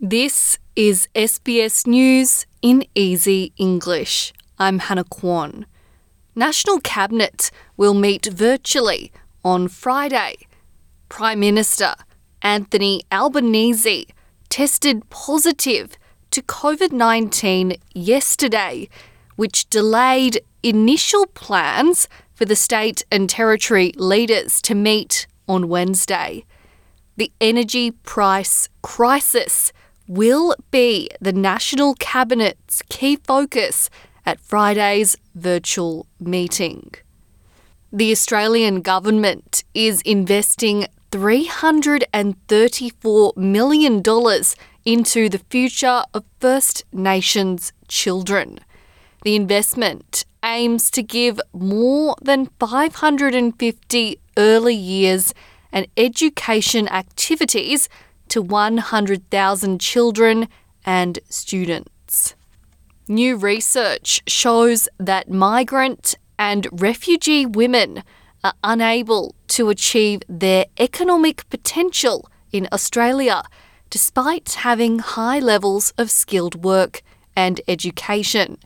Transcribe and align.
This 0.00 0.60
is 0.76 1.08
SBS 1.16 1.84
News 1.84 2.46
in 2.62 2.84
Easy 2.94 3.52
English. 3.56 4.32
I'm 4.56 4.78
Hannah 4.78 5.02
Kwan. 5.02 5.66
National 6.36 6.78
Cabinet 6.78 7.50
will 7.76 7.94
meet 7.94 8.26
virtually 8.26 9.10
on 9.44 9.66
Friday. 9.66 10.36
Prime 11.08 11.40
Minister 11.40 11.96
Anthony 12.42 13.02
Albanese 13.10 14.06
tested 14.48 15.10
positive 15.10 15.98
to 16.30 16.42
COVID 16.42 16.92
19 16.92 17.74
yesterday, 17.92 18.88
which 19.34 19.68
delayed 19.68 20.40
initial 20.62 21.26
plans 21.26 22.08
for 22.36 22.44
the 22.44 22.54
state 22.54 23.04
and 23.10 23.28
territory 23.28 23.92
leaders 23.96 24.62
to 24.62 24.76
meet 24.76 25.26
on 25.48 25.68
Wednesday. 25.68 26.44
The 27.16 27.32
energy 27.40 27.90
price 27.90 28.68
crisis 28.80 29.72
will 30.08 30.56
be 30.70 31.08
the 31.20 31.32
National 31.32 31.94
Cabinet's 31.94 32.82
key 32.88 33.16
focus 33.16 33.90
at 34.24 34.40
Friday's 34.40 35.16
virtual 35.34 36.06
meeting. 36.18 36.94
The 37.92 38.10
Australian 38.10 38.80
government 38.80 39.64
is 39.74 40.00
investing 40.02 40.86
$334 41.10 43.36
million 43.36 44.02
into 44.84 45.28
the 45.28 45.42
future 45.50 46.02
of 46.12 46.24
First 46.40 46.84
Nations 46.92 47.72
children. 47.88 48.60
The 49.24 49.36
investment 49.36 50.24
aims 50.44 50.90
to 50.92 51.02
give 51.02 51.40
more 51.52 52.14
than 52.22 52.46
550 52.60 54.20
early 54.36 54.74
years 54.74 55.34
and 55.72 55.88
education 55.96 56.86
activities 56.88 57.88
to 58.28 58.42
100,000 58.42 59.80
children 59.80 60.48
and 60.84 61.18
students. 61.28 62.34
New 63.08 63.36
research 63.36 64.22
shows 64.26 64.88
that 64.98 65.30
migrant 65.30 66.16
and 66.38 66.66
refugee 66.72 67.46
women 67.46 68.02
are 68.44 68.54
unable 68.62 69.34
to 69.48 69.68
achieve 69.68 70.22
their 70.28 70.66
economic 70.78 71.48
potential 71.50 72.28
in 72.52 72.68
Australia 72.72 73.42
despite 73.90 74.52
having 74.52 74.98
high 74.98 75.38
levels 75.38 75.92
of 75.96 76.10
skilled 76.10 76.62
work 76.62 77.02
and 77.34 77.60
education. 77.66 78.58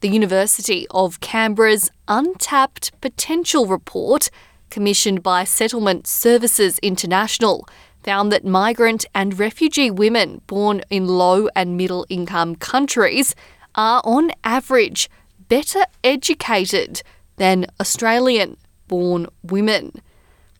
The 0.00 0.08
University 0.08 0.86
of 0.90 1.20
Canberra's 1.20 1.90
Untapped 2.08 2.92
Potential 3.00 3.66
Report, 3.66 4.30
commissioned 4.68 5.22
by 5.22 5.44
Settlement 5.44 6.06
Services 6.06 6.78
International, 6.80 7.66
found 8.02 8.32
that 8.32 8.44
migrant 8.44 9.04
and 9.14 9.38
refugee 9.38 9.90
women 9.90 10.40
born 10.46 10.82
in 10.90 11.06
low 11.06 11.48
and 11.54 11.76
middle 11.76 12.06
income 12.08 12.56
countries 12.56 13.34
are 13.74 14.00
on 14.04 14.30
average 14.44 15.10
better 15.48 15.84
educated 16.02 17.02
than 17.36 17.66
Australian 17.80 18.56
born 18.88 19.26
women. 19.42 20.00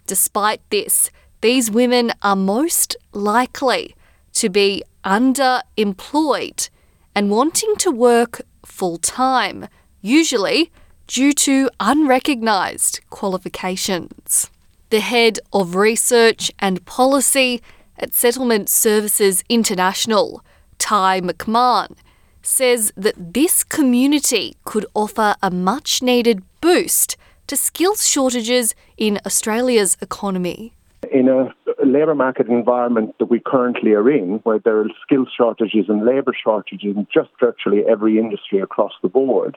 Despite 0.06 0.60
this, 0.70 1.10
these 1.40 1.70
women 1.70 2.12
are 2.22 2.36
most 2.36 2.96
likely 3.12 3.94
to 4.34 4.48
be 4.48 4.82
underemployed 5.04 6.68
and 7.14 7.30
wanting 7.30 7.74
to 7.76 7.90
work 7.90 8.42
full 8.64 8.98
time, 8.98 9.66
usually 10.00 10.70
due 11.06 11.32
to 11.32 11.68
unrecognised 11.80 13.00
qualifications 13.10 14.50
the 14.90 15.00
head 15.00 15.38
of 15.52 15.74
research 15.76 16.52
and 16.58 16.84
policy 16.84 17.62
at 17.98 18.12
Settlement 18.12 18.68
Services 18.68 19.42
International, 19.48 20.44
Tadgh 20.78 21.30
McMahon, 21.30 21.96
says 22.42 22.92
that 22.96 23.34
this 23.34 23.62
community 23.62 24.56
could 24.64 24.86
offer 24.94 25.36
a 25.42 25.50
much 25.50 26.02
needed 26.02 26.42
boost 26.60 27.16
to 27.46 27.56
skills 27.56 28.06
shortages 28.06 28.74
in 28.96 29.20
Australia's 29.24 29.96
economy. 30.00 30.72
In 31.12 31.28
a 31.28 31.54
labour 31.84 32.14
market 32.14 32.48
environment 32.48 33.14
that 33.18 33.26
we 33.26 33.40
currently 33.44 33.92
are 33.92 34.10
in, 34.10 34.40
where 34.44 34.58
there 34.58 34.80
are 34.80 34.88
skills 35.02 35.28
shortages 35.36 35.86
and 35.88 36.04
labour 36.04 36.34
shortages 36.34 36.96
in 36.96 37.06
just 37.12 37.30
virtually 37.38 37.82
every 37.88 38.18
industry 38.18 38.60
across 38.60 38.92
the 39.02 39.08
board, 39.08 39.56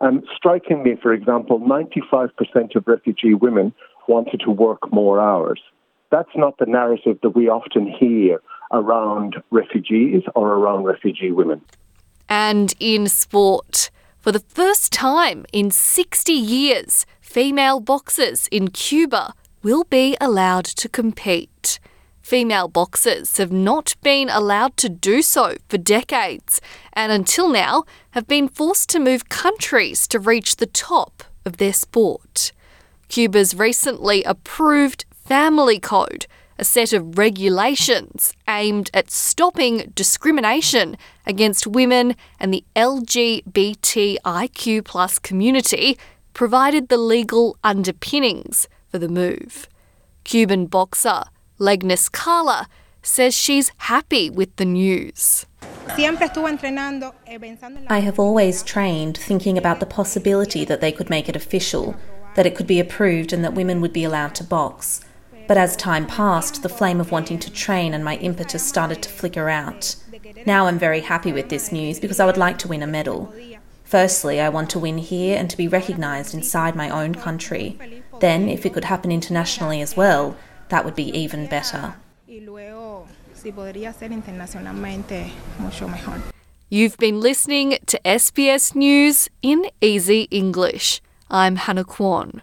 um, 0.00 0.22
strikingly, 0.36 0.96
for 1.00 1.12
example, 1.12 1.60
95% 1.60 2.74
of 2.74 2.86
refugee 2.86 3.34
women 3.34 3.72
wanted 4.08 4.40
to 4.44 4.50
work 4.50 4.92
more 4.92 5.20
hours. 5.20 5.60
That's 6.10 6.36
not 6.36 6.58
the 6.58 6.66
narrative 6.66 7.18
that 7.22 7.30
we 7.30 7.48
often 7.48 7.86
hear 7.86 8.40
around 8.70 9.36
refugees 9.50 10.22
or 10.34 10.48
around 10.52 10.84
refugee 10.84 11.30
women. 11.30 11.62
And 12.28 12.74
in 12.80 13.08
sport, 13.08 13.90
for 14.18 14.32
the 14.32 14.40
first 14.40 14.92
time 14.92 15.44
in 15.52 15.70
60 15.70 16.32
years, 16.32 17.06
female 17.20 17.80
boxers 17.80 18.46
in 18.48 18.68
Cuba 18.68 19.34
will 19.62 19.84
be 19.84 20.16
allowed 20.20 20.64
to 20.64 20.88
compete. 20.88 21.78
Female 22.20 22.68
boxers 22.68 23.36
have 23.38 23.52
not 23.52 23.94
been 24.02 24.28
allowed 24.30 24.76
to 24.76 24.88
do 24.88 25.22
so 25.22 25.56
for 25.68 25.76
decades, 25.76 26.60
and 26.92 27.10
until 27.10 27.48
now 27.48 27.84
have 28.12 28.28
been 28.28 28.48
forced 28.48 28.88
to 28.90 29.00
move 29.00 29.28
countries 29.28 30.06
to 30.06 30.18
reach 30.18 30.56
the 30.56 30.66
top 30.66 31.24
of 31.44 31.56
their 31.56 31.72
sport. 31.72 32.52
Cuba's 33.12 33.54
recently 33.54 34.24
approved 34.24 35.04
Family 35.12 35.78
Code, 35.78 36.26
a 36.58 36.64
set 36.64 36.94
of 36.94 37.18
regulations 37.18 38.32
aimed 38.48 38.90
at 38.94 39.10
stopping 39.10 39.92
discrimination 39.94 40.96
against 41.26 41.66
women 41.66 42.16
and 42.40 42.54
the 42.54 42.64
LGBTIQ 42.74 44.14
community, 45.22 45.98
provided 46.32 46.88
the 46.88 46.96
legal 46.96 47.58
underpinnings 47.62 48.66
for 48.88 48.98
the 48.98 49.10
move. 49.10 49.68
Cuban 50.24 50.64
boxer 50.64 51.24
Legnis 51.60 52.10
Cala 52.10 52.66
says 53.02 53.36
she's 53.36 53.72
happy 53.76 54.30
with 54.30 54.56
the 54.56 54.64
news. 54.64 55.44
I 57.88 57.98
have 57.98 58.18
always 58.18 58.62
trained 58.62 59.18
thinking 59.18 59.58
about 59.58 59.80
the 59.80 59.86
possibility 59.86 60.64
that 60.64 60.80
they 60.80 60.92
could 60.92 61.10
make 61.10 61.28
it 61.28 61.36
official 61.36 61.94
that 62.34 62.46
it 62.46 62.54
could 62.54 62.66
be 62.66 62.80
approved 62.80 63.32
and 63.32 63.44
that 63.44 63.54
women 63.54 63.80
would 63.80 63.92
be 63.92 64.04
allowed 64.04 64.34
to 64.36 64.44
box. 64.44 65.00
But 65.48 65.58
as 65.58 65.76
time 65.76 66.06
passed, 66.06 66.62
the 66.62 66.68
flame 66.68 67.00
of 67.00 67.10
wanting 67.10 67.38
to 67.40 67.52
train 67.52 67.94
and 67.94 68.04
my 68.04 68.16
impetus 68.16 68.66
started 68.66 69.02
to 69.02 69.08
flicker 69.08 69.48
out. 69.48 69.96
Now 70.46 70.66
I'm 70.66 70.78
very 70.78 71.00
happy 71.00 71.32
with 71.32 71.48
this 71.48 71.72
news 71.72 72.00
because 72.00 72.20
I 72.20 72.26
would 72.26 72.36
like 72.36 72.58
to 72.58 72.68
win 72.68 72.82
a 72.82 72.86
medal. 72.86 73.32
Firstly, 73.84 74.40
I 74.40 74.48
want 74.48 74.70
to 74.70 74.78
win 74.78 74.98
here 74.98 75.36
and 75.38 75.50
to 75.50 75.56
be 75.56 75.68
recognised 75.68 76.32
inside 76.32 76.74
my 76.74 76.88
own 76.88 77.14
country. 77.14 77.78
Then, 78.20 78.48
if 78.48 78.64
it 78.64 78.72
could 78.72 78.84
happen 78.84 79.12
internationally 79.12 79.82
as 79.82 79.96
well, 79.96 80.36
that 80.70 80.84
would 80.84 80.94
be 80.94 81.14
even 81.16 81.46
better. 81.46 81.94
You've 86.70 86.96
been 86.96 87.20
listening 87.20 87.76
to 87.84 88.00
SBS 88.02 88.74
News 88.74 89.28
in 89.42 89.66
Easy 89.82 90.22
English. 90.30 91.02
I'm 91.34 91.56
Hannah 91.56 91.84
Kwan. 91.84 92.42